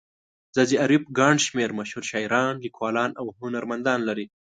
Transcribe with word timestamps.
ځاځي 0.55 0.75
اريوب 0.83 1.05
گڼ 1.19 1.35
شمېر 1.47 1.69
مشهور 1.79 2.03
شاعران، 2.11 2.53
ليکوالان 2.63 3.11
او 3.19 3.25
هنرمندان 3.39 3.99
لري. 4.07 4.25